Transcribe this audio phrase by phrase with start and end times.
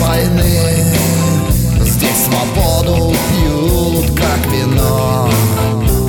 [0.00, 0.84] войны
[1.80, 5.30] Здесь свободу пьют, как вино.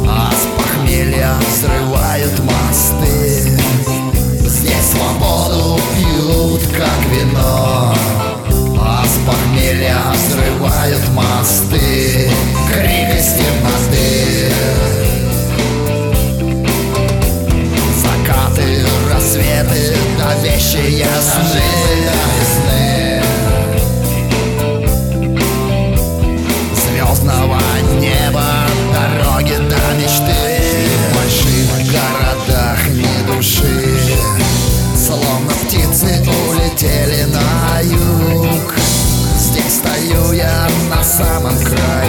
[0.08, 3.60] А с похмелья взрывают мосты.
[4.48, 7.94] Здесь свободу пьют, как вино.
[8.80, 12.32] А с похмелья взрывают мосты.
[12.72, 14.52] Крик из темноты.
[18.02, 21.04] Закаты, рассветы, да вещи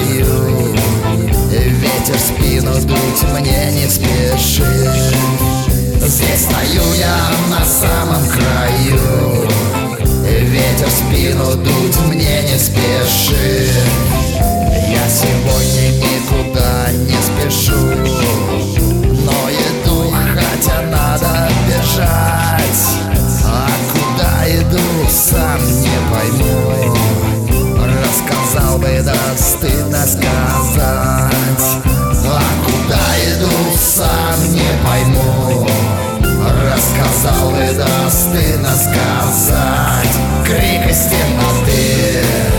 [0.04, 0.74] краю
[1.50, 5.14] Ветер спину дуть мне не спешит
[6.00, 9.48] Здесь стою я на самом краю.
[10.42, 11.73] Ветер спину дуть
[34.84, 35.66] пойму
[36.74, 40.14] Рассказал бы, да стыдно сказать.
[40.44, 42.53] Крик из темноты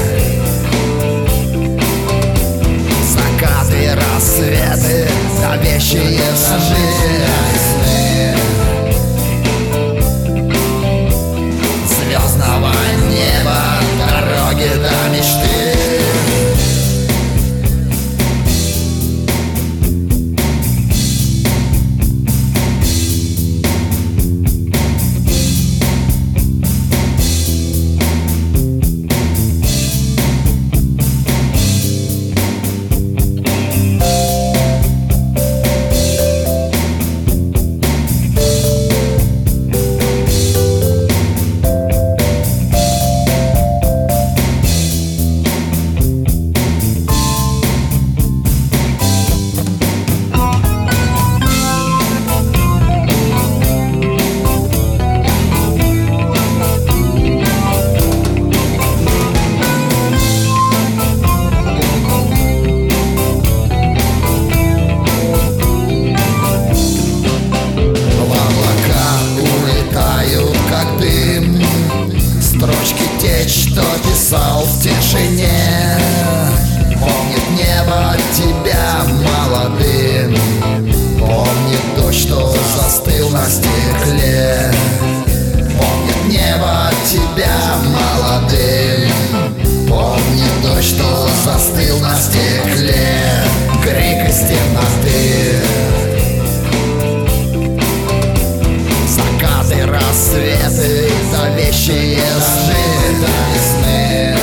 [101.86, 104.35] Закаты, рассветы, да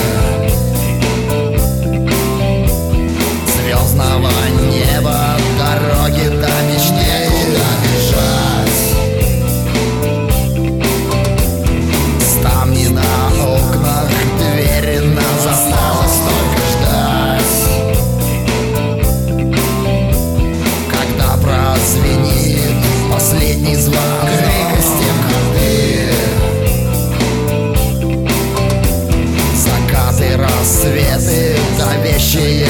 [32.33, 32.65] She